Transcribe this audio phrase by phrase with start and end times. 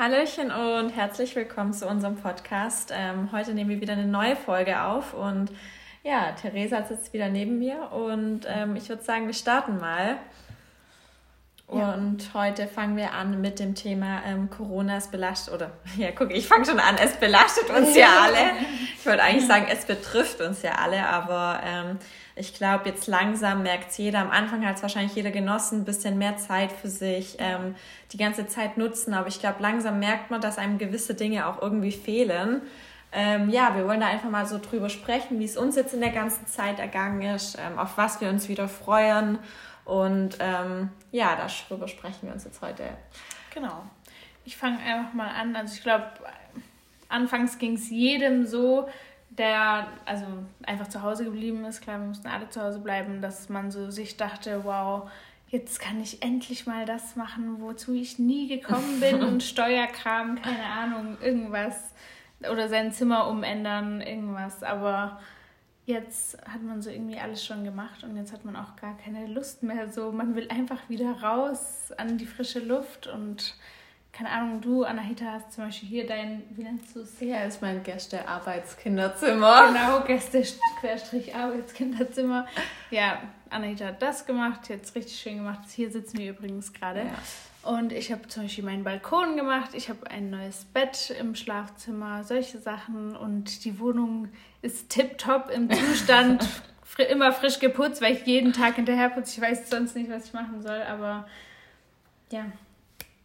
[0.00, 2.90] Hallöchen und herzlich willkommen zu unserem Podcast.
[2.90, 5.52] Ähm, heute nehmen wir wieder eine neue Folge auf und
[6.02, 10.16] ja, Theresa sitzt wieder neben mir und ähm, ich würde sagen, wir starten mal.
[11.72, 11.94] Ja.
[11.94, 16.30] Und heute fangen wir an mit dem Thema ähm, Corona ist belastet, oder ja, guck,
[16.32, 18.52] ich fange schon an, es belastet uns ja alle.
[18.98, 21.98] Ich wollte eigentlich sagen, es betrifft uns ja alle, aber ähm,
[22.34, 26.18] ich glaube, jetzt langsam merkt jeder, am Anfang hat es wahrscheinlich jeder genossen, ein bisschen
[26.18, 27.74] mehr Zeit für sich, ähm,
[28.12, 31.60] die ganze Zeit nutzen, aber ich glaube, langsam merkt man, dass einem gewisse Dinge auch
[31.62, 32.62] irgendwie fehlen.
[33.12, 36.00] Ähm, ja, wir wollen da einfach mal so drüber sprechen, wie es uns jetzt in
[36.00, 39.38] der ganzen Zeit ergangen ist, ähm, auf was wir uns wieder freuen.
[39.90, 42.84] Und ähm, ja, darüber sprechen wir uns jetzt heute.
[43.52, 43.82] Genau.
[44.44, 45.56] Ich fange einfach mal an.
[45.56, 46.06] Also ich glaube,
[47.08, 48.88] anfangs ging es jedem so,
[49.30, 50.26] der also
[50.64, 53.90] einfach zu Hause geblieben ist, klar, wir mussten alle zu Hause bleiben, dass man so
[53.90, 55.10] sich dachte, wow,
[55.48, 60.66] jetzt kann ich endlich mal das machen, wozu ich nie gekommen bin und Steuerkram, keine
[60.66, 61.94] Ahnung, irgendwas
[62.48, 65.18] oder sein Zimmer umändern, irgendwas, aber
[65.86, 69.26] jetzt hat man so irgendwie alles schon gemacht und jetzt hat man auch gar keine
[69.26, 73.54] Lust mehr so, man will einfach wieder raus an die frische Luft und
[74.12, 77.18] keine Ahnung, du, Anahita, hast zum Beispiel hier dein, wie nennst du es?
[77.20, 79.68] Ja, ist mein Gäste-Arbeitskinderzimmer.
[79.68, 82.46] Genau, Gäste-Arbeitskinderzimmer.
[82.90, 85.60] Ja, Anahita hat das gemacht, jetzt richtig schön gemacht.
[85.70, 87.02] Hier sitzen wir übrigens gerade.
[87.02, 87.14] Ja.
[87.62, 92.24] Und ich habe zum Beispiel meinen Balkon gemacht, ich habe ein neues Bett im Schlafzimmer,
[92.24, 93.14] solche Sachen.
[93.14, 94.28] Und die Wohnung
[94.62, 96.46] ist tipptopp im Zustand,
[97.10, 99.38] immer frisch geputzt, weil ich jeden Tag hinterher putze.
[99.38, 101.26] Ich weiß sonst nicht, was ich machen soll, aber
[102.30, 102.46] ja,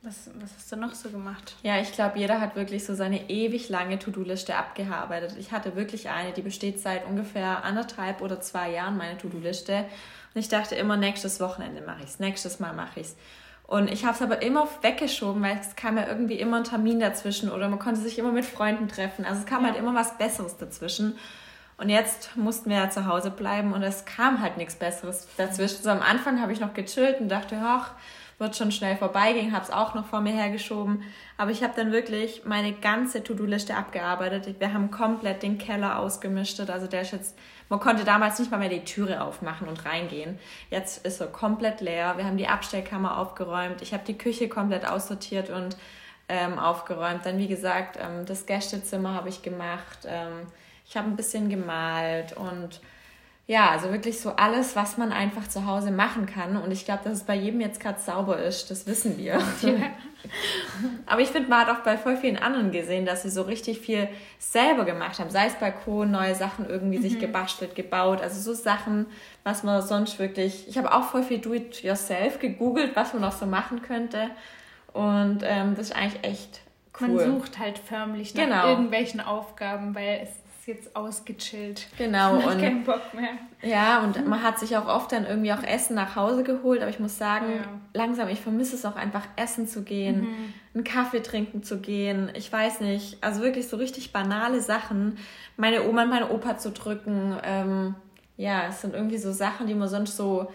[0.01, 1.55] was, was hast du noch so gemacht?
[1.63, 5.35] Ja, ich glaube, jeder hat wirklich so seine ewig lange To-Do-Liste abgearbeitet.
[5.39, 9.85] Ich hatte wirklich eine, die besteht seit ungefähr anderthalb oder zwei Jahren, meine To-Do-Liste.
[10.33, 13.15] Und ich dachte immer, nächstes Wochenende mache ich es, nächstes Mal mache ich es.
[13.67, 16.99] Und ich habe es aber immer weggeschoben, weil es kam ja irgendwie immer ein Termin
[16.99, 19.25] dazwischen oder man konnte sich immer mit Freunden treffen.
[19.25, 19.69] Also es kam ja.
[19.69, 21.17] halt immer was Besseres dazwischen.
[21.77, 25.83] Und jetzt mussten wir ja zu Hause bleiben und es kam halt nichts Besseres dazwischen.
[25.83, 27.91] So am Anfang habe ich noch gechillt und dachte, ach,
[28.37, 31.03] wird schon schnell vorbeigehen, habe es auch noch vor mir hergeschoben.
[31.37, 34.59] Aber ich habe dann wirklich meine ganze To-Do-Liste abgearbeitet.
[34.59, 36.59] Wir haben komplett den Keller ausgemischt.
[36.59, 37.37] Also der ist jetzt,
[37.69, 40.37] man konnte damals nicht mal mehr die Türe aufmachen und reingehen.
[40.69, 42.17] Jetzt ist er komplett leer.
[42.17, 43.81] Wir haben die Abstellkammer aufgeräumt.
[43.81, 45.77] Ich habe die Küche komplett aussortiert und
[46.27, 47.25] ähm, aufgeräumt.
[47.25, 49.99] Dann, wie gesagt, ähm, das Gästezimmer habe ich gemacht.
[50.05, 50.47] Ähm,
[50.87, 52.81] ich habe ein bisschen gemalt und
[53.47, 56.57] ja, also wirklich so alles, was man einfach zu Hause machen kann.
[56.57, 59.39] Und ich glaube, dass es bei jedem jetzt gerade sauber ist, das wissen wir.
[59.61, 59.73] Ja.
[61.05, 63.81] Aber ich finde, man hat auch bei voll vielen anderen gesehen, dass sie so richtig
[63.81, 64.07] viel
[64.39, 65.29] selber gemacht haben.
[65.29, 67.03] Sei es Balkon, neue Sachen irgendwie mhm.
[67.03, 68.19] sich gebastelt, gebaut.
[68.19, 69.05] Also so Sachen,
[69.43, 70.67] was man sonst wirklich.
[70.67, 74.31] Ich habe auch voll viel Do-it-yourself gegoogelt, was man noch so machen könnte.
[74.91, 76.61] Und ähm, das ist eigentlich echt
[76.99, 77.09] cool.
[77.09, 78.69] Man sucht halt förmlich nach genau.
[78.69, 81.87] irgendwelchen Aufgaben, weil es jetzt ausgechillt.
[81.97, 82.35] Genau.
[82.35, 83.37] und keinen Bock mehr.
[83.61, 86.81] Ja, und man hat sich auch oft dann irgendwie auch Essen nach Hause geholt.
[86.81, 87.67] Aber ich muss sagen, ja.
[87.93, 90.53] langsam, ich vermisse es auch einfach, essen zu gehen, mhm.
[90.73, 92.31] einen Kaffee trinken zu gehen.
[92.35, 95.17] Ich weiß nicht, also wirklich so richtig banale Sachen.
[95.57, 97.37] Meine Oma und meine Opa zu drücken.
[97.43, 97.95] Ähm,
[98.37, 100.51] ja, es sind irgendwie so Sachen, die man sonst so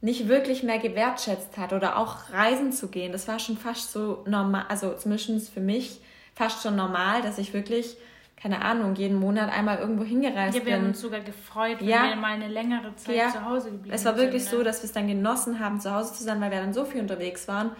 [0.00, 1.72] nicht wirklich mehr gewertschätzt hat.
[1.72, 3.12] Oder auch reisen zu gehen.
[3.12, 6.00] Das war schon fast so normal, also zumindest für mich
[6.34, 7.96] fast schon normal, dass ich wirklich
[8.36, 10.74] keine Ahnung, jeden Monat einmal irgendwo hingereist ja, wir bin.
[10.74, 12.08] haben uns sogar gefreut, wenn ja.
[12.08, 13.30] wir mal eine längere Zeit ja.
[13.30, 13.94] zu Hause geblieben sind.
[13.94, 14.64] Es war wirklich sind, so, ne?
[14.64, 17.00] dass wir es dann genossen haben, zu Hause zu sein, weil wir dann so viel
[17.00, 17.70] unterwegs waren.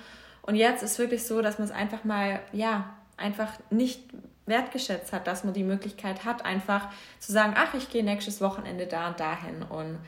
[0.43, 4.03] Und jetzt ist wirklich so, dass man es einfach mal, ja, einfach nicht
[4.47, 8.87] wertgeschätzt hat, dass man die Möglichkeit hat, einfach zu sagen, ach, ich gehe nächstes Wochenende
[8.87, 9.63] da und dahin.
[9.63, 9.99] Und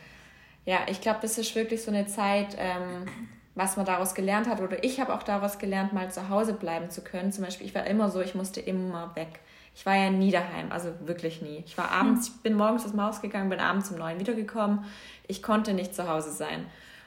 [0.64, 3.06] ja, ich glaube, das ist wirklich so eine Zeit, ähm,
[3.54, 4.60] was man daraus gelernt hat.
[4.60, 7.32] Oder ich habe auch daraus gelernt, mal zu Hause bleiben zu können.
[7.32, 9.40] Zum Beispiel, ich war immer so, ich musste immer weg.
[9.78, 11.62] Ich war ja nie daheim, also wirklich nie.
[11.64, 14.84] Ich war abends, ich bin morgens aus dem Haus gegangen, bin abends um neun wiedergekommen.
[15.28, 16.66] Ich konnte nicht zu Hause sein.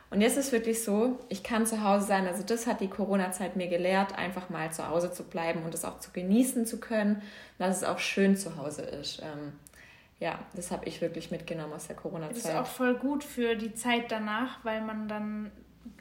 [0.09, 2.27] Und jetzt ist es wirklich so, ich kann zu Hause sein.
[2.27, 5.83] Also das hat die Corona-Zeit mir gelehrt, einfach mal zu Hause zu bleiben und es
[5.83, 7.21] auch zu genießen zu können,
[7.57, 9.19] dass es auch schön zu Hause ist.
[9.19, 9.51] Ähm,
[10.21, 12.37] ja, das habe ich wirklich mitgenommen aus der Corona-Zeit.
[12.37, 15.51] Das ist auch voll gut für die Zeit danach, weil man dann,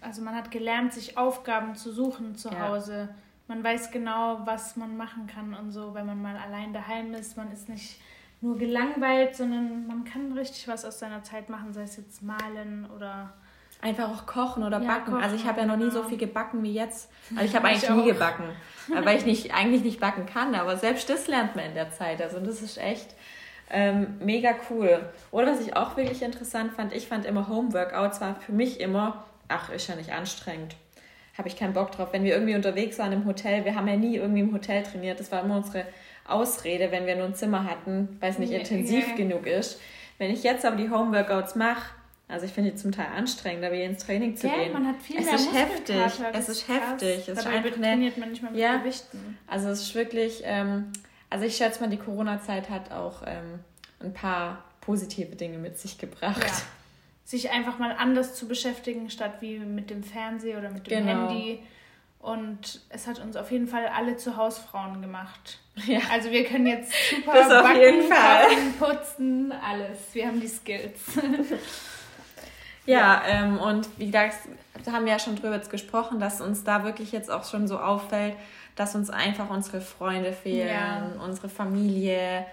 [0.03, 2.69] also man hat gelernt, sich Aufgaben zu suchen zu ja.
[2.69, 3.09] Hause
[3.51, 7.37] man weiß genau, was man machen kann und so, wenn man mal allein daheim ist.
[7.37, 8.01] Man ist nicht
[8.41, 12.89] nur gelangweilt, sondern man kann richtig was aus seiner Zeit machen, sei es jetzt malen
[12.97, 13.35] oder
[13.83, 15.11] einfach auch kochen oder ja, backen.
[15.11, 16.03] Kochen, also ich habe ja noch nie genau.
[16.03, 17.11] so viel gebacken wie jetzt.
[17.35, 18.45] Also ich habe eigentlich ich nie gebacken,
[18.89, 22.23] weil ich nicht eigentlich nicht backen kann, aber selbst das lernt man in der Zeit.
[22.23, 23.17] Also das ist echt
[23.69, 25.11] ähm, mega cool.
[25.33, 29.25] Oder was ich auch wirklich interessant fand, ich fand immer Homeworkouts war für mich immer,
[29.49, 30.77] ach, ist ja nicht anstrengend
[31.41, 32.11] habe ich keinen Bock drauf.
[32.13, 35.19] Wenn wir irgendwie unterwegs waren im Hotel, wir haben ja nie irgendwie im Hotel trainiert,
[35.19, 35.87] das war immer unsere
[36.29, 39.17] Ausrede, wenn wir nur ein Zimmer hatten, weil es nicht intensiv yeah.
[39.17, 39.81] genug ist.
[40.19, 41.95] Wenn ich jetzt aber die Homeworkouts mache,
[42.29, 44.75] also ich finde die zum Teil anstrengend, da wie ins Training zu yeah, gehen.
[44.75, 45.97] Man hat viel es mehr ist heftig.
[46.35, 47.27] Es ist heftig.
[47.27, 49.39] Es ist einfach trainiert man nicht mehr mit ja, Gewichten.
[49.47, 50.93] Also es ist wirklich, ähm,
[51.31, 53.61] also ich schätze mal, die Corona-Zeit hat auch ähm,
[54.01, 56.45] ein paar positive Dinge mit sich gebracht.
[56.45, 56.53] Ja.
[57.31, 61.29] Sich einfach mal anders zu beschäftigen, statt wie mit dem Fernseher oder mit dem genau.
[61.29, 61.61] Handy.
[62.19, 65.59] Und es hat uns auf jeden Fall alle zu Hausfrauen gemacht.
[65.87, 66.01] Ja.
[66.11, 68.47] Also wir können jetzt super das auf backen, jeden Fall.
[68.49, 69.99] Kochen, putzen, alles.
[70.13, 71.01] Wir haben die Skills.
[72.87, 74.37] Ja, ähm, und wie gesagt,
[74.91, 77.79] haben wir ja schon drüber jetzt gesprochen, dass uns da wirklich jetzt auch schon so
[77.79, 78.35] auffällt,
[78.75, 81.25] dass uns einfach unsere Freunde fehlen, ja.
[81.25, 82.47] unsere Familie.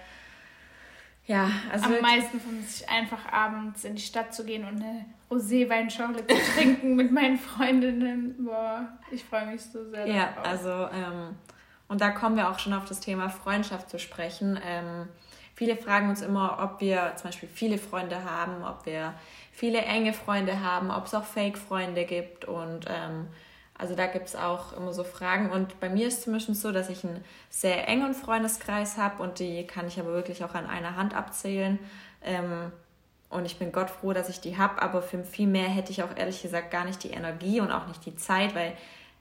[1.28, 1.86] Ja, also.
[1.94, 6.36] Am meisten von sich einfach abends in die Stadt zu gehen und eine Rosé-Weinschorle zu
[6.56, 8.36] trinken mit meinen Freundinnen.
[8.46, 10.08] Boah, ich freue mich so sehr.
[10.08, 10.48] Ja, darauf.
[10.48, 11.36] also, ähm,
[11.90, 14.58] und da kommen wir auch schon auf das Thema Freundschaft zu sprechen.
[14.66, 15.10] Ähm,
[15.54, 19.14] viele fragen uns immer, ob wir zum Beispiel viele Freunde haben, ob wir
[19.52, 23.28] viele enge Freunde haben, ob es auch Fake-Freunde gibt und ähm,
[23.78, 25.52] also da gibt es auch immer so Fragen.
[25.52, 29.40] Und bei mir ist zum Beispiel so, dass ich einen sehr engen Freundeskreis habe und
[29.40, 31.80] die kann ich aber wirklich auch an einer Hand abzählen.
[32.24, 32.72] Ähm,
[33.30, 36.02] und ich bin Gott froh, dass ich die habe, aber für viel mehr hätte ich
[36.02, 38.74] auch ehrlich gesagt gar nicht die Energie und auch nicht die Zeit, weil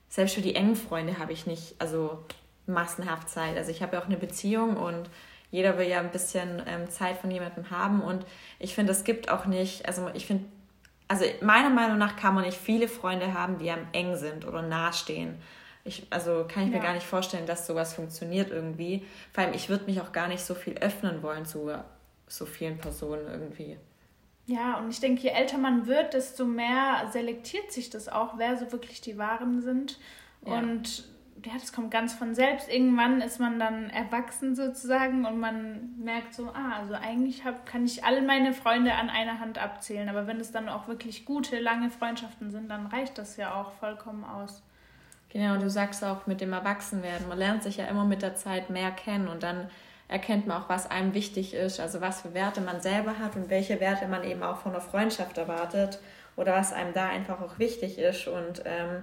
[0.08, 2.24] selbst für die engen Freunde habe ich nicht, also
[2.66, 3.56] massenhaft Zeit.
[3.56, 5.10] Also ich habe ja auch eine Beziehung und
[5.50, 8.24] jeder will ja ein bisschen ähm, Zeit von jemandem haben und
[8.58, 10.44] ich finde, es gibt auch nicht, also ich finde,
[11.08, 14.62] also meiner Meinung nach kann man nicht viele Freunde haben, die am eng sind oder
[14.62, 15.36] nahestehen.
[15.84, 16.78] Ich, also kann ich ja.
[16.78, 19.06] mir gar nicht vorstellen, dass sowas funktioniert irgendwie.
[19.32, 21.70] Vor allem, ich würde mich auch gar nicht so viel öffnen wollen zu
[22.26, 23.76] so vielen Personen irgendwie.
[24.46, 28.56] Ja, und ich denke, je älter man wird, desto mehr selektiert sich das auch, wer
[28.56, 29.98] so wirklich die Wahren sind.
[30.44, 30.58] Ja.
[30.58, 31.04] Und
[31.44, 32.68] ja, das kommt ganz von selbst.
[32.68, 37.84] Irgendwann ist man dann erwachsen sozusagen und man merkt so, ah, also eigentlich hab, kann
[37.84, 40.08] ich alle meine Freunde an einer Hand abzählen.
[40.08, 43.72] Aber wenn es dann auch wirklich gute, lange Freundschaften sind, dann reicht das ja auch
[43.72, 44.62] vollkommen aus.
[45.28, 47.28] Genau, du sagst auch mit dem Erwachsenwerden.
[47.28, 49.68] Man lernt sich ja immer mit der Zeit mehr kennen und dann
[50.08, 53.50] erkennt man auch, was einem wichtig ist, also was für Werte man selber hat und
[53.50, 55.98] welche Werte man eben auch von einer Freundschaft erwartet
[56.36, 58.28] oder was einem da einfach auch wichtig ist.
[58.28, 59.02] Und ähm,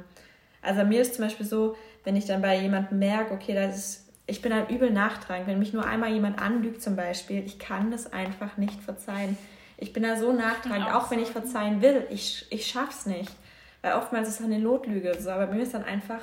[0.62, 4.10] also mir ist zum Beispiel so, wenn ich dann bei jemandem merke, okay, das ist,
[4.26, 7.92] ich bin dann übel nachtragend, wenn mich nur einmal jemand anlügt zum Beispiel, ich kann
[7.92, 9.38] das einfach nicht verzeihen.
[9.78, 13.32] Ich bin da so nachtragend, auch, auch wenn ich verzeihen will, ich, ich schaff's nicht.
[13.82, 16.22] Weil oftmals ist es eine Notlüge, so, aber bei mir ist dann einfach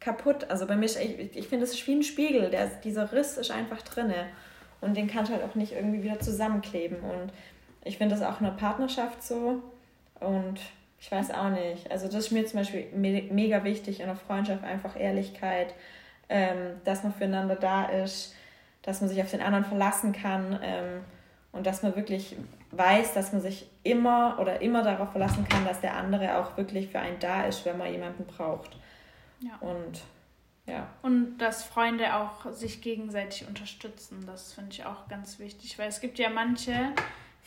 [0.00, 0.50] kaputt.
[0.50, 3.50] Also bei mir, ich, ich finde, es ist wie ein Spiegel, der, dieser Riss ist
[3.50, 4.26] einfach drinne
[4.80, 6.98] und den kann ich halt auch nicht irgendwie wieder zusammenkleben.
[6.98, 7.32] Und
[7.84, 9.62] ich finde das auch in einer Partnerschaft so
[10.20, 10.58] und
[11.00, 11.90] ich weiß auch nicht.
[11.90, 15.74] Also das ist mir zum Beispiel me mega wichtig in der Freundschaft, einfach Ehrlichkeit,
[16.28, 18.34] ähm, dass man füreinander da ist,
[18.82, 21.00] dass man sich auf den anderen verlassen kann ähm,
[21.52, 22.36] und dass man wirklich
[22.70, 26.88] weiß, dass man sich immer oder immer darauf verlassen kann, dass der andere auch wirklich
[26.88, 28.76] für einen da ist, wenn man jemanden braucht.
[29.40, 29.56] Ja.
[29.60, 30.02] Und
[30.68, 30.86] ja.
[31.00, 36.00] Und dass Freunde auch sich gegenseitig unterstützen, das finde ich auch ganz wichtig, weil es
[36.00, 36.92] gibt ja manche,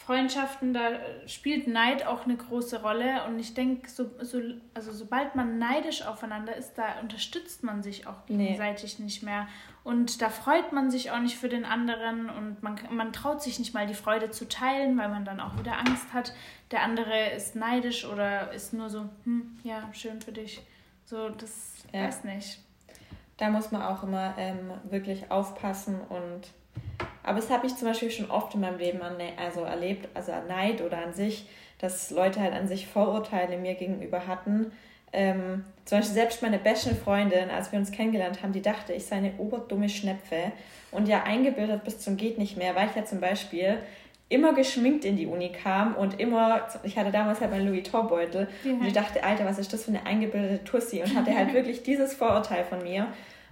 [0.06, 3.24] Freundschaften, da spielt Neid auch eine große Rolle.
[3.25, 4.42] Und ich denke, so, so,
[4.74, 9.06] also sobald man neidisch aufeinander ist, da unterstützt man sich auch gegenseitig nee.
[9.06, 9.48] nicht mehr.
[9.83, 13.59] Und da freut man sich auch nicht für den anderen und man, man traut sich
[13.59, 16.33] nicht mal die Freude zu teilen, weil man dann auch wieder Angst hat.
[16.71, 20.61] Der andere ist neidisch oder ist nur so, hm, ja, schön für dich.
[21.06, 22.06] So, das ja.
[22.06, 22.59] weiß nicht.
[23.37, 26.42] Da muss man auch immer ähm, wirklich aufpassen und
[27.23, 30.31] aber das habe ich zum Beispiel schon oft in meinem Leben an, also erlebt, also
[30.31, 31.45] an Neid oder an sich,
[31.80, 34.71] dass Leute halt an sich Vorurteile mir gegenüber hatten.
[35.13, 39.06] Ähm, zum Beispiel selbst meine beste Freundin, als wir uns kennengelernt haben, die dachte, ich
[39.06, 40.51] sei eine oberdumme Schnepfe
[40.92, 43.78] und ja eingebildet bis zum geht nicht mehr, weil ich ja zum Beispiel
[44.30, 48.47] immer geschminkt in die Uni kam und immer, ich hatte damals halt meinen Louis Vuitton-Beutel
[48.63, 48.71] ja.
[48.71, 51.83] und ich dachte, Alter, was ist das für eine eingebildete Tussi und hatte halt wirklich
[51.83, 53.07] dieses Vorurteil von mir.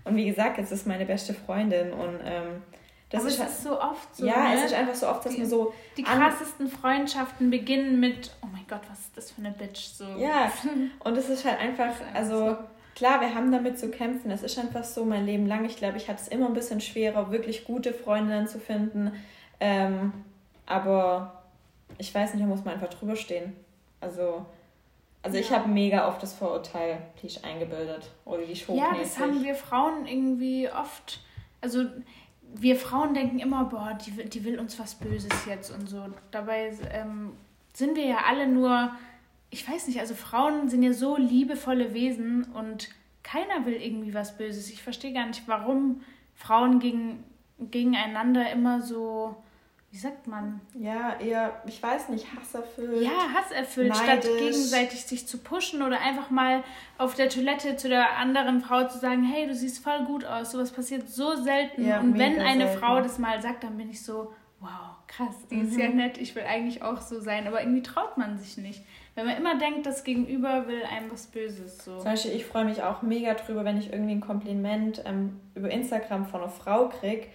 [0.06, 2.64] Und wie gesagt, jetzt ist meine beste Freundin und ähm,
[3.10, 4.26] das Aber ist, es halt ist so oft so.
[4.26, 4.56] Ja, ne?
[4.56, 5.74] es ist einfach so oft, dass die, man so.
[5.98, 9.86] Die krassesten Freundschaften beginnen mit, oh mein Gott, was ist das für eine Bitch?
[9.86, 10.06] So.
[10.18, 10.52] Ja,
[11.04, 12.56] und es ist halt einfach, also
[12.96, 14.30] klar, wir haben damit zu kämpfen.
[14.30, 15.66] Es ist einfach so mein Leben lang.
[15.66, 19.14] Ich glaube, ich hatte es immer ein bisschen schwerer, wirklich gute Freundinnen zu finden.
[19.60, 20.14] Ähm,
[20.68, 21.44] aber
[21.98, 23.56] ich weiß nicht, da muss man einfach drüber stehen.
[24.02, 24.46] Also.
[25.22, 25.44] Also ja.
[25.44, 29.44] ich habe mega oft das Vorurteil, die ich eingebildet oder die ich Ja, das haben
[29.44, 31.20] wir Frauen irgendwie oft.
[31.60, 31.86] Also
[32.56, 36.06] wir Frauen denken immer, boah, die, die will uns was Böses jetzt und so.
[36.32, 37.34] Dabei ähm,
[37.74, 38.92] sind wir ja alle nur
[39.52, 42.90] ich weiß nicht, also Frauen sind ja so liebevolle Wesen und
[43.24, 44.70] keiner will irgendwie was Böses.
[44.70, 46.02] Ich verstehe gar nicht, warum
[46.36, 47.24] Frauen gegen,
[47.60, 49.36] gegeneinander immer so,
[49.92, 50.62] wie sagt man?
[50.76, 53.02] Ja, eher, ich weiß nicht, hasserfüllt.
[53.02, 54.04] Ja, hasserfüllt, neidisch.
[54.04, 56.64] statt gegenseitig sich zu pushen oder einfach mal
[57.00, 60.52] auf der Toilette zu der anderen Frau zu sagen, hey, du siehst voll gut aus.
[60.52, 61.88] Sowas passiert so selten.
[61.88, 62.80] Ja, und wenn eine selten.
[62.80, 65.68] Frau das mal sagt, dann bin ich so, wow, krass, die mhm.
[65.68, 65.96] ist ja mhm.
[65.96, 67.48] nett, ich will eigentlich auch so sein.
[67.48, 68.84] Aber irgendwie traut man sich nicht.
[69.16, 71.84] Wenn man immer denkt, das Gegenüber will einem was Böses.
[71.84, 71.96] So.
[71.96, 75.72] Zum Beispiel, ich freue mich auch mega drüber, wenn ich irgendwie ein Kompliment ähm, über
[75.72, 77.26] Instagram von einer Frau kriege,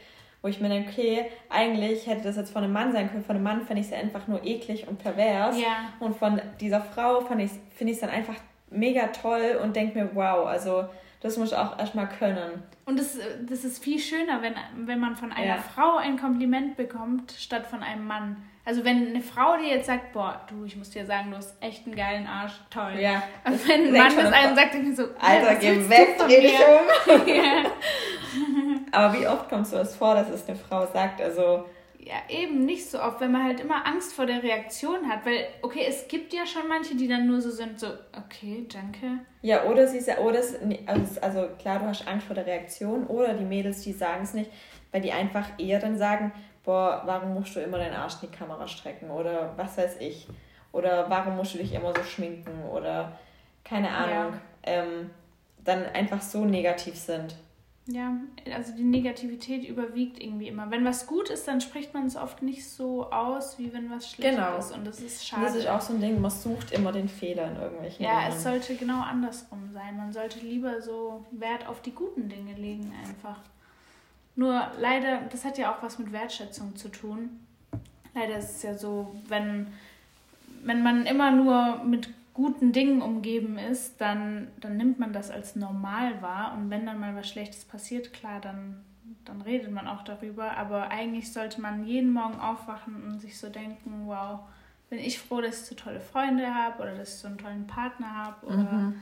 [0.45, 3.25] wo ich mir denke, okay, eigentlich hätte das jetzt von einem Mann sein können.
[3.25, 5.59] Von einem Mann fände ich es ja einfach nur eklig und pervers.
[5.59, 5.95] Ja.
[6.01, 8.35] Und von dieser Frau finde ich es dann einfach
[8.69, 10.85] mega toll und denke mir, wow, also
[11.23, 12.63] das muss ich auch erstmal können.
[12.85, 14.53] Und das, das ist viel schöner, wenn,
[14.87, 15.57] wenn man von einer ja.
[15.57, 18.37] Frau ein Kompliment bekommt, statt von einem Mann.
[18.67, 21.57] Also wenn eine Frau dir jetzt sagt, boah, du, ich muss dir sagen, du hast
[21.63, 22.97] echt einen geilen Arsch, toll.
[23.01, 23.23] Ja.
[23.47, 27.71] Und wenn ein Mann das einem sagt, dann so, Alter, geh weg, dreh dich um.
[28.95, 31.65] Aber wie oft kommt sowas vor, dass es eine Frau sagt, also...
[31.99, 35.25] Ja, eben nicht so oft, wenn man halt immer Angst vor der Reaktion hat.
[35.25, 39.21] Weil, okay, es gibt ja schon manche, die dann nur so sind, so, okay, danke.
[39.41, 40.55] Ja, oder sie oder es,
[40.87, 44.35] also, also klar, du hast Angst vor der Reaktion, oder die Mädels, die sagen es
[44.35, 44.51] nicht,
[44.93, 46.33] weil die einfach eher dann sagen,
[46.63, 50.27] boah, warum musst du immer deinen Arsch in die Kamera strecken oder was weiß ich.
[50.73, 53.13] Oder warum musst du dich immer so schminken oder
[53.65, 54.35] keine Ahnung.
[54.35, 54.41] Ja.
[54.65, 55.11] Ähm,
[55.65, 57.37] dann einfach so negativ sind.
[57.87, 58.17] Ja,
[58.55, 60.71] also die Negativität überwiegt irgendwie immer.
[60.71, 64.11] Wenn was gut ist, dann spricht man es oft nicht so aus, wie wenn was
[64.11, 64.57] schlecht genau.
[64.57, 64.73] ist.
[64.73, 65.45] Und das ist schade.
[65.45, 68.33] Das ist auch so ein Ding, man sucht immer den Fehler in irgendwelchen Ja, Dingen.
[68.33, 69.99] es sollte genau andersrum sein.
[69.99, 73.41] Man sollte lieber so Wert auf die guten Dinge legen einfach.
[74.35, 77.38] Nur leider, das hat ja auch was mit Wertschätzung zu tun.
[78.14, 79.67] Leider ist es ja so, wenn,
[80.64, 85.57] wenn man immer nur mit guten Dingen umgeben ist, dann, dann nimmt man das als
[85.57, 86.55] normal wahr.
[86.57, 88.85] Und wenn dann mal was Schlechtes passiert, klar, dann,
[89.25, 90.57] dann redet man auch darüber.
[90.57, 94.41] Aber eigentlich sollte man jeden Morgen aufwachen und sich so denken, wow,
[94.91, 97.67] bin ich froh, dass ich so tolle Freunde habe oder dass ich so einen tollen
[97.67, 99.00] Partner habe oder mhm.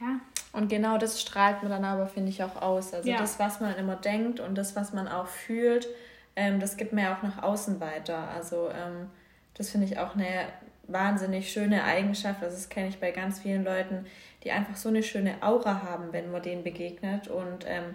[0.00, 0.20] ja,
[0.56, 2.94] und genau das strahlt man dann aber, finde ich, auch aus.
[2.94, 3.18] Also ja.
[3.18, 5.86] das, was man immer denkt und das, was man auch fühlt,
[6.34, 8.28] ähm, das gibt man ja auch nach außen weiter.
[8.34, 9.10] Also ähm,
[9.52, 10.46] das finde ich auch eine
[10.88, 12.42] wahnsinnig schöne Eigenschaft.
[12.42, 14.06] Also das kenne ich bei ganz vielen Leuten,
[14.44, 17.94] die einfach so eine schöne Aura haben, wenn man denen begegnet und ähm,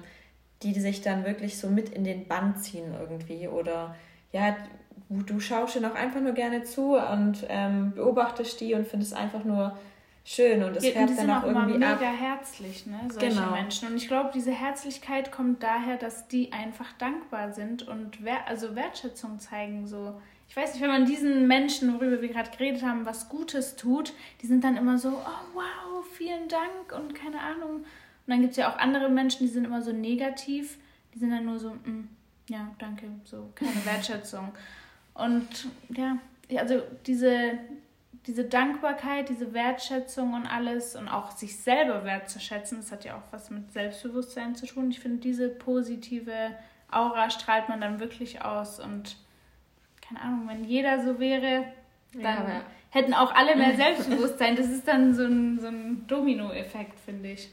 [0.63, 3.47] die sich dann wirklich so mit in den Bann ziehen irgendwie.
[3.47, 3.95] Oder
[4.31, 4.55] ja,
[5.09, 9.43] du schaust ihnen auch einfach nur gerne zu und ähm, beobachtest die und findest einfach
[9.43, 9.77] nur
[10.23, 12.19] schön und es ja, färbt dann auch, auch irgendwie mega ab.
[12.19, 13.51] herzlich, ne, solche genau.
[13.51, 13.89] Menschen.
[13.89, 18.75] Und ich glaube, diese Herzlichkeit kommt daher, dass die einfach dankbar sind und wer also
[18.75, 19.87] Wertschätzung zeigen.
[19.87, 23.77] So, ich weiß nicht, wenn man diesen Menschen, worüber wir gerade geredet haben, was Gutes
[23.77, 27.75] tut, die sind dann immer so, oh wow, vielen Dank und keine Ahnung.
[27.75, 27.85] Und
[28.27, 30.77] dann gibt es ja auch andere Menschen, die sind immer so negativ,
[31.13, 32.09] die sind dann nur so, mm,
[32.49, 34.51] ja, danke, so keine Wertschätzung.
[35.13, 36.17] Und ja,
[36.57, 37.57] also diese
[38.27, 43.31] diese Dankbarkeit, diese Wertschätzung und alles und auch sich selber wertzuschätzen, das hat ja auch
[43.31, 44.91] was mit Selbstbewusstsein zu tun.
[44.91, 46.51] Ich finde, diese positive
[46.91, 49.15] Aura strahlt man dann wirklich aus und
[50.11, 51.65] keine Ahnung, wenn jeder so wäre,
[52.13, 54.55] dann ja, hätten auch alle mehr Selbstbewusstsein.
[54.55, 57.49] Das ist dann so ein, so ein Domino-Effekt, finde ich.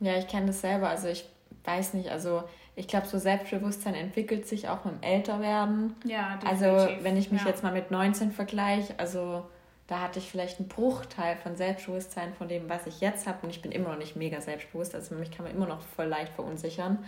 [0.00, 0.88] Ja, ich kenne das selber.
[0.88, 1.24] Also ich
[1.64, 2.44] weiß nicht, also
[2.76, 5.94] ich glaube, so Selbstbewusstsein entwickelt sich auch mit dem Älterwerden.
[6.04, 6.48] Ja, definitiv.
[6.48, 7.48] Also wenn ich mich ja.
[7.48, 9.44] jetzt mal mit 19 vergleiche, also
[9.86, 13.38] da hatte ich vielleicht einen Bruchteil von Selbstbewusstsein von dem, was ich jetzt habe.
[13.42, 14.94] Und ich bin immer noch nicht mega selbstbewusst.
[14.94, 17.04] Also mich kann man immer noch voll leicht verunsichern.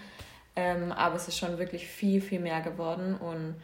[0.54, 3.16] Ähm, aber es ist schon wirklich viel, viel mehr geworden.
[3.16, 3.56] Und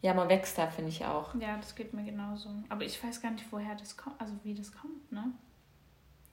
[0.00, 1.34] ja, man wächst da, finde ich auch.
[1.34, 2.50] Ja, das geht mir genauso.
[2.68, 5.32] Aber ich weiß gar nicht, woher das kommt, also wie das kommt, ne?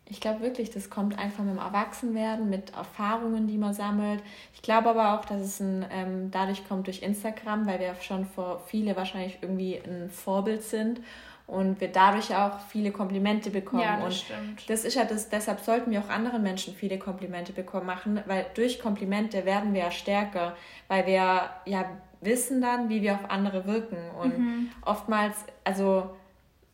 [0.07, 4.21] Ich glaube wirklich, das kommt einfach mit dem Erwachsenwerden, mit Erfahrungen, die man sammelt.
[4.53, 8.25] Ich glaube aber auch, dass es ein, ähm, dadurch kommt durch Instagram, weil wir schon
[8.25, 11.01] vor viele wahrscheinlich irgendwie ein Vorbild sind
[11.47, 13.81] und wir dadurch auch viele Komplimente bekommen.
[13.81, 14.69] Ja, das und stimmt.
[14.69, 18.45] das ist ja das, deshalb sollten wir auch anderen Menschen viele Komplimente bekommen machen, weil
[18.53, 20.55] durch Komplimente werden wir ja stärker,
[20.87, 21.85] weil wir ja
[22.25, 23.97] wissen dann, wie wir auf andere wirken.
[24.19, 24.69] Und mhm.
[24.83, 26.09] oftmals, also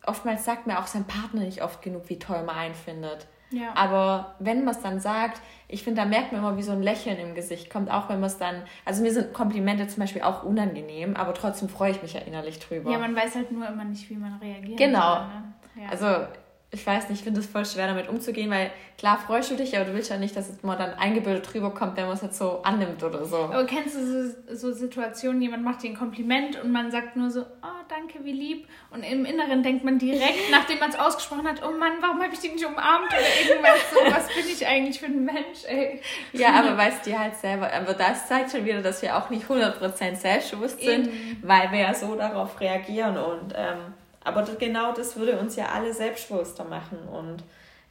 [0.06, 3.26] oftmals sagt mir auch sein Partner nicht oft genug, wie toll man einen findet.
[3.50, 3.74] Ja.
[3.74, 6.82] Aber wenn man es dann sagt, ich finde, da merkt man immer, wie so ein
[6.82, 10.22] Lächeln im Gesicht kommt, auch wenn man es dann, also mir sind Komplimente zum Beispiel
[10.22, 12.90] auch unangenehm, aber trotzdem freue ich mich ja innerlich drüber.
[12.90, 14.78] Ja, man weiß halt nur immer nicht, wie man reagiert.
[14.78, 15.16] Genau.
[15.16, 15.52] ne?
[15.76, 15.88] ja.
[15.90, 16.26] Also
[16.74, 19.76] ich weiß nicht, ich finde es voll schwer damit umzugehen, weil klar freust du dich,
[19.76, 22.22] aber du willst ja nicht, dass es mal dann eingebildet drüber kommt, wenn man es
[22.22, 23.36] jetzt so annimmt oder so.
[23.36, 27.30] Aber kennst du so, so Situationen, jemand macht dir ein Kompliment und man sagt nur
[27.30, 28.68] so, oh, danke, wie lieb.
[28.90, 32.32] Und im Inneren denkt man direkt, nachdem man es ausgesprochen hat, oh Mann, warum habe
[32.32, 36.00] ich dich nicht umarmt oder irgendwas so, was bin ich eigentlich für ein Mensch, ey.
[36.32, 39.44] Ja, aber weißt du halt selber, aber das zeigt schon wieder, dass wir auch nicht
[39.46, 41.38] 100% selbstbewusst sind, Eben.
[41.42, 43.92] weil wir ja so darauf reagieren und ähm,
[44.24, 46.98] aber genau das würde uns ja alle selbstbewusster machen.
[47.08, 47.42] Und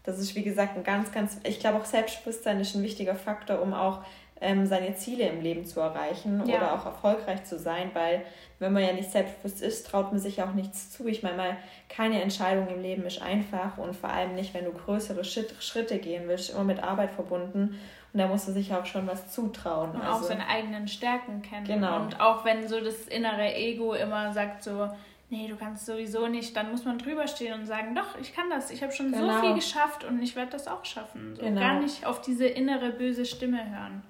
[0.03, 3.61] das ist, wie gesagt, ein ganz, ganz, ich glaube auch Selbstbewusstsein ist ein wichtiger Faktor,
[3.61, 3.99] um auch
[4.41, 6.57] ähm, seine Ziele im Leben zu erreichen ja.
[6.57, 8.23] oder auch erfolgreich zu sein, weil
[8.57, 11.05] wenn man ja nicht selbstbewusst ist, traut man sich auch nichts zu.
[11.07, 11.57] Ich meine
[11.89, 16.23] keine Entscheidung im Leben ist einfach und vor allem nicht, wenn du größere Schritte gehen
[16.27, 17.79] willst, immer mit Arbeit verbunden.
[18.13, 19.91] Und da musst du sich auch schon was zutrauen.
[19.91, 21.65] Und also, auch seine eigenen Stärken kennen.
[21.65, 22.01] Genau.
[22.01, 24.89] Und auch wenn so das innere Ego immer sagt so,
[25.31, 28.49] nee, du kannst sowieso nicht, dann muss man drüber stehen und sagen, doch, ich kann
[28.49, 29.33] das, ich habe schon genau.
[29.33, 31.35] so viel geschafft und ich werde das auch schaffen.
[31.35, 31.61] So genau.
[31.61, 34.03] Gar nicht auf diese innere böse Stimme hören.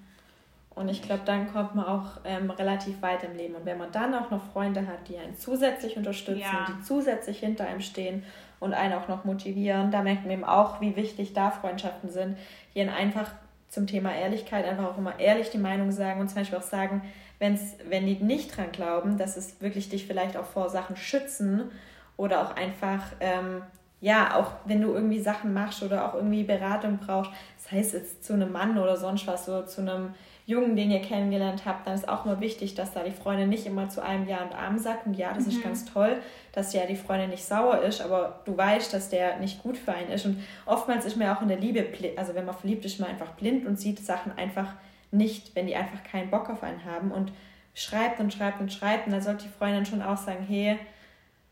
[0.74, 3.56] Und ich glaube, dann kommt man auch ähm, relativ weit im Leben.
[3.56, 6.66] Und wenn man dann auch noch Freunde hat, die einen zusätzlich unterstützen, ja.
[6.68, 8.24] die zusätzlich hinter einem stehen
[8.60, 12.38] und einen auch noch motivieren, da merkt man eben auch, wie wichtig da Freundschaften sind,
[12.74, 13.32] die einen einfach
[13.68, 17.02] zum Thema Ehrlichkeit einfach auch immer ehrlich die Meinung sagen und zum Beispiel auch sagen,
[17.42, 21.72] wenn's, wenn die nicht dran glauben, dass es wirklich dich vielleicht auch vor Sachen schützen
[22.16, 23.64] oder auch einfach, ähm,
[24.00, 28.24] ja, auch wenn du irgendwie Sachen machst oder auch irgendwie Beratung brauchst, das heißt jetzt
[28.24, 30.14] zu einem Mann oder sonst was, so zu einem
[30.46, 33.66] Jungen, den ihr kennengelernt habt, dann ist auch mal wichtig, dass da die Freundin nicht
[33.66, 35.52] immer zu einem Ja und Arm sagt und ja, das mhm.
[35.52, 36.18] ist ganz toll,
[36.52, 39.94] dass ja die Freundin nicht sauer ist, aber du weißt, dass der nicht gut für
[39.94, 40.26] einen ist.
[40.28, 43.32] Und oftmals ist man auch in der Liebe, also wenn man verliebt ist, man einfach
[43.32, 44.74] blind und sieht Sachen einfach
[45.12, 47.32] nicht, wenn die einfach keinen Bock auf einen haben und
[47.74, 49.08] schreibt und schreibt und schreibt.
[49.08, 50.80] Und da sollte die Freundin schon auch sagen, hey,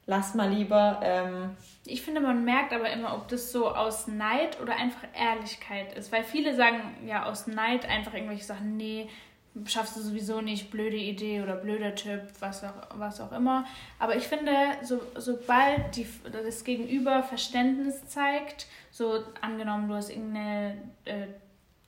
[0.06, 1.00] lass mal lieber.
[1.04, 5.94] Ähm ich finde, man merkt aber immer, ob das so aus Neid oder einfach Ehrlichkeit
[5.94, 6.12] ist.
[6.12, 9.10] Weil viele sagen ja aus Neid einfach irgendwelche Sachen, nee,
[9.66, 13.66] schaffst du sowieso nicht, blöde Idee oder blöder Tipp, was auch, was auch immer.
[13.98, 14.52] Aber ich finde,
[14.84, 21.28] so, sobald die, das Gegenüber Verständnis zeigt, so angenommen, du hast irgendeine äh,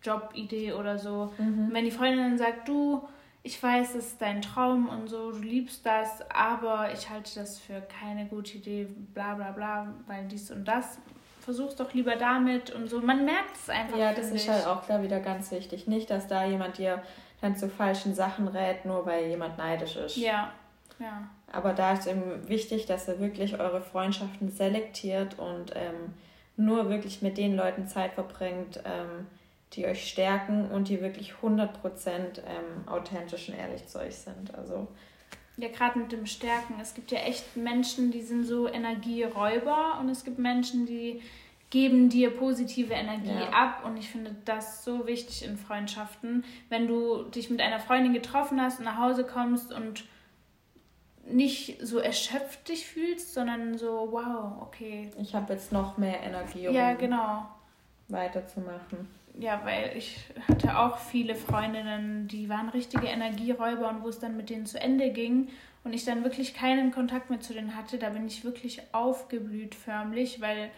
[0.04, 1.32] Jobidee oder so.
[1.38, 1.70] Mhm.
[1.72, 3.08] Wenn die Freundin dann sagt, du,
[3.44, 7.60] ich weiß, es ist dein Traum und so, du liebst das, aber ich halte das
[7.60, 11.00] für keine gute Idee, bla bla bla, weil dies und das.
[11.42, 13.02] Versuch's doch lieber damit und so.
[13.02, 13.98] Man merkt es einfach.
[13.98, 15.88] Ja, das ist halt auch klar wieder ganz wichtig.
[15.88, 17.02] Nicht, dass da jemand dir
[17.42, 20.18] dann zu falschen Sachen rät, nur weil jemand neidisch ist.
[20.18, 20.52] Ja,
[21.00, 21.28] ja.
[21.52, 26.14] Aber da ist eben wichtig, dass ihr wirklich eure Freundschaften selektiert und ähm,
[26.58, 29.26] nur wirklich mit den Leuten Zeit verbringt, ähm,
[29.74, 31.70] die euch stärken und die wirklich 100%
[32.10, 34.54] ähm, authentisch und ehrlich zu euch sind.
[34.54, 34.88] Also
[35.58, 36.76] ja, gerade mit dem Stärken.
[36.82, 41.22] Es gibt ja echt Menschen, die sind so Energieräuber und es gibt Menschen, die
[41.70, 43.50] geben dir positive Energie ja.
[43.52, 48.14] ab und ich finde das so wichtig in Freundschaften, wenn du dich mit einer Freundin
[48.14, 50.04] getroffen hast und nach Hause kommst und
[51.26, 55.12] nicht so erschöpft dich fühlst, sondern so wow, okay.
[55.18, 57.48] Ich habe jetzt noch mehr Energie, um ja, genau.
[58.10, 59.08] weiterzumachen
[59.40, 60.18] ja, weil ich
[60.48, 64.80] hatte auch viele Freundinnen, die waren richtige Energieräuber und wo es dann mit denen zu
[64.80, 65.50] Ende ging
[65.84, 69.76] und ich dann wirklich keinen Kontakt mehr zu denen hatte, da bin ich wirklich aufgeblüht
[69.76, 70.70] förmlich, weil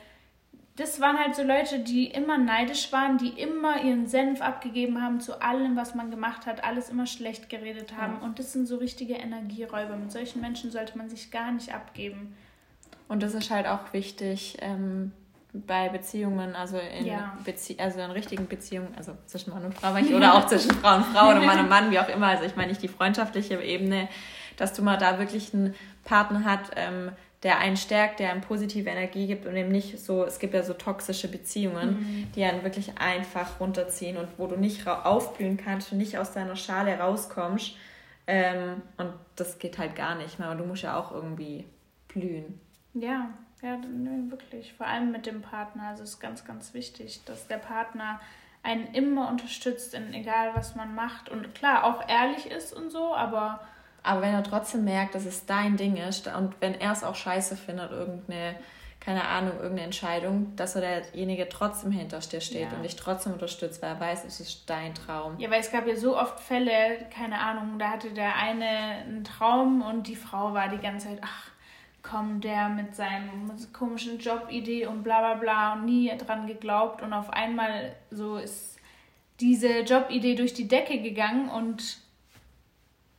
[0.75, 5.19] das waren halt so Leute, die immer neidisch waren, die immer ihren Senf abgegeben haben
[5.19, 8.15] zu allem, was man gemacht hat, alles immer schlecht geredet haben.
[8.15, 8.25] Ja.
[8.25, 9.95] Und das sind so richtige Energieräuber.
[9.95, 12.35] Mit solchen Menschen sollte man sich gar nicht abgeben.
[13.07, 15.11] Und das ist halt auch wichtig, ähm,
[15.53, 17.37] bei Beziehungen, also in, ja.
[17.45, 21.05] Bezie also in richtigen Beziehungen, also zwischen Mann und Frau, oder auch zwischen Frau und
[21.05, 22.27] Frau oder Mann und Mann, wie auch immer.
[22.27, 24.09] Also ich meine nicht die freundschaftliche Ebene,
[24.57, 27.11] dass du mal da wirklich einen Partner hat, ähm,
[27.43, 30.63] der einen stärkt, der einem positive Energie gibt und eben nicht so, es gibt ja
[30.63, 32.31] so toxische Beziehungen, mhm.
[32.35, 36.55] die einen wirklich einfach runterziehen und wo du nicht aufblühen kannst und nicht aus deiner
[36.55, 37.75] Schale rauskommst.
[38.25, 41.65] Ähm, und das geht halt gar nicht, weil du musst ja auch irgendwie
[42.07, 42.59] blühen.
[42.93, 43.29] Ja,
[43.63, 44.73] ja, nee, wirklich.
[44.73, 45.87] Vor allem mit dem Partner.
[45.87, 48.19] Also es ist ganz, ganz wichtig, dass der Partner
[48.61, 51.29] einen immer unterstützt, in egal was man macht.
[51.29, 53.61] Und klar, auch ehrlich ist und so, aber.
[54.03, 57.15] Aber wenn er trotzdem merkt, dass es dein Ding ist und wenn er es auch
[57.15, 58.57] scheiße findet, irgendeine,
[58.99, 62.75] keine Ahnung, irgendeine Entscheidung, dass er derjenige trotzdem hinter dir steht ja.
[62.75, 65.39] und dich trotzdem unterstützt, weil er weiß, es ist dein Traum.
[65.39, 69.23] Ja, weil es gab ja so oft Fälle, keine Ahnung, da hatte der eine einen
[69.23, 71.52] Traum und die Frau war die ganze Zeit, ach,
[72.03, 77.01] kommt der mit seinem komischen Jobidee und bla bla bla und nie dran geglaubt.
[77.01, 78.77] Und auf einmal so ist
[79.39, 81.97] diese Jobidee durch die Decke gegangen und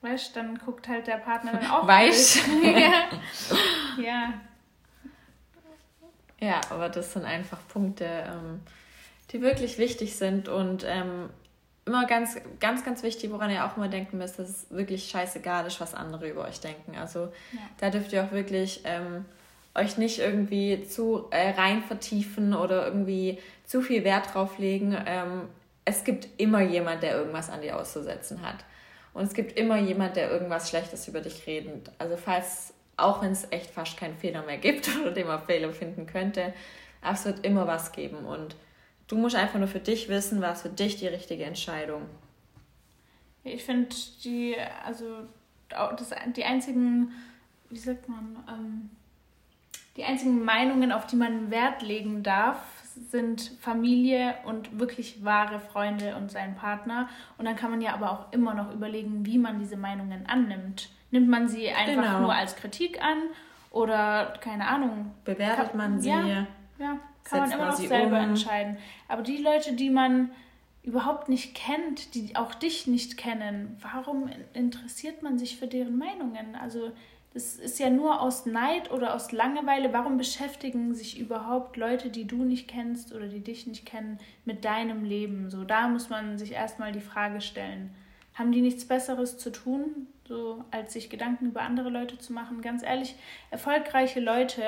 [0.03, 2.41] weißt dann guckt halt der Partner dann auch weiß.
[2.63, 4.03] Ja.
[4.03, 4.35] ja.
[6.41, 8.61] Ja, aber das sind einfach Punkte, ähm,
[9.31, 11.31] die wirklich wichtig sind und ähm,
[11.87, 15.67] immer ganz, ganz, ganz wichtig, woran ihr auch immer denken müsst, dass es wirklich scheißegal
[15.67, 16.97] ist, was andere über euch denken.
[16.97, 17.59] Also ja.
[17.79, 19.25] da dürft ihr auch wirklich ähm,
[19.75, 24.97] euch nicht irgendwie zu äh, rein vertiefen oder irgendwie zu viel Wert drauf legen.
[25.07, 25.49] Ähm,
[25.85, 28.65] es gibt immer jemand, der irgendwas an dir auszusetzen hat.
[29.13, 31.91] Und es gibt immer jemand, der irgendwas Schlechtes über dich redet.
[31.99, 35.73] Also falls, auch wenn es echt fast keinen Fehler mehr gibt oder den man Fehler
[35.73, 36.53] finden könnte,
[37.03, 38.25] aber es wird immer was geben.
[38.25, 38.57] Und
[39.15, 42.03] Du musst einfach nur für dich wissen, was für dich die richtige Entscheidung.
[43.45, 45.05] Ich finde die, also
[45.69, 47.13] das, die einzigen,
[47.71, 48.91] wie sagt man, ähm,
[49.97, 52.59] die einzigen Meinungen, auf die man Wert legen darf,
[53.09, 57.09] sind Familie und wirklich wahre Freunde und sein Partner.
[57.39, 60.89] Und dann kann man ja aber auch immer noch überlegen, wie man diese Meinungen annimmt.
[61.13, 62.21] Nimmt man sie einfach genau.
[62.23, 63.19] nur als Kritik an
[63.71, 65.13] oder keine Ahnung?
[65.25, 66.09] Bewertet man sie?
[66.09, 66.49] Ja,
[66.79, 68.31] ja kann man immer noch selber um.
[68.31, 68.77] entscheiden.
[69.09, 70.31] Aber die Leute, die man
[70.83, 76.55] überhaupt nicht kennt, die auch dich nicht kennen, warum interessiert man sich für deren Meinungen?
[76.61, 76.93] Also
[77.33, 79.93] das ist ja nur aus Neid oder aus Langeweile.
[79.93, 84.65] Warum beschäftigen sich überhaupt Leute, die du nicht kennst oder die dich nicht kennen, mit
[84.65, 85.51] deinem Leben?
[85.51, 87.93] So, da muss man sich erstmal die Frage stellen.
[88.35, 92.61] Haben die nichts Besseres zu tun, so als sich Gedanken über andere Leute zu machen?
[92.61, 93.17] Ganz ehrlich,
[93.51, 94.63] erfolgreiche Leute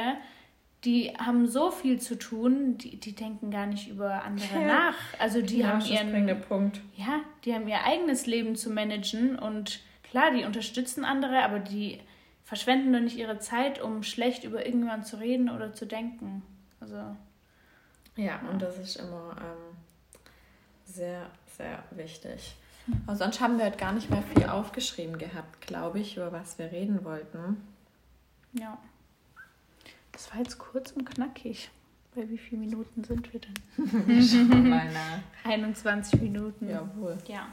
[0.85, 4.67] die haben so viel zu tun, die, die denken gar nicht über andere ja.
[4.67, 4.97] nach.
[5.19, 6.81] Also die ja, haben ihren Punkt.
[6.97, 12.01] Ja, die haben ihr eigenes Leben zu managen und klar, die unterstützen andere, aber die
[12.45, 16.43] verschwenden doch nicht ihre Zeit, um schlecht über irgendjemanden zu reden oder zu denken.
[16.79, 17.17] Also ja,
[18.25, 18.41] ja.
[18.51, 19.77] und das ist immer ähm,
[20.85, 22.55] sehr, sehr wichtig.
[22.87, 23.03] Hm.
[23.07, 26.59] Aber sonst haben wir halt gar nicht mehr viel aufgeschrieben gehabt, glaube ich, über was
[26.59, 27.61] wir reden wollten.
[28.53, 28.79] Ja.
[30.17, 31.71] Das war jetzt kurz und knackig.
[32.15, 34.23] Bei wie vielen Minuten sind wir denn?
[34.23, 35.21] Schon mal nach.
[35.45, 36.71] 21 Minuten.
[36.71, 37.19] Jawohl.
[37.29, 37.49] Ja.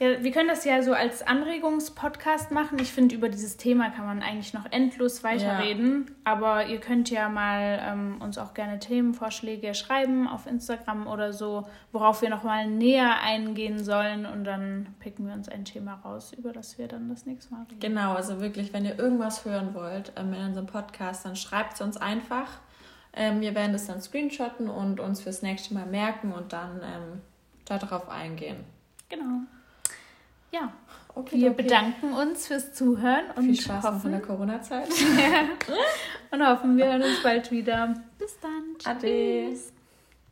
[0.00, 2.78] Ja, wir können das ja so als Anregungspodcast machen.
[2.78, 6.06] Ich finde, über dieses Thema kann man eigentlich noch endlos weiterreden.
[6.06, 6.14] Ja.
[6.32, 11.66] Aber ihr könnt ja mal ähm, uns auch gerne Themenvorschläge schreiben auf Instagram oder so,
[11.90, 14.24] worauf wir nochmal näher eingehen sollen.
[14.24, 17.64] Und dann picken wir uns ein Thema raus, über das wir dann das nächste Mal
[17.64, 17.80] reden.
[17.80, 21.80] Genau, also wirklich, wenn ihr irgendwas hören wollt ähm, in unserem Podcast, dann schreibt es
[21.80, 22.60] uns einfach.
[23.14, 27.20] Ähm, wir werden das dann screenshotten und uns fürs nächste Mal merken und dann ähm,
[27.64, 28.58] darauf eingehen.
[29.08, 29.40] Genau.
[30.50, 30.72] Ja,
[31.14, 31.62] okay, wir okay.
[31.62, 34.88] bedanken uns fürs Zuhören und Viel Spaß hoffen, in der Corona-Zeit.
[36.30, 37.94] Und hoffen, wir hören uns bald wieder.
[38.18, 38.76] Bis dann.
[38.78, 38.86] Tschüss.
[38.86, 39.77] Ade.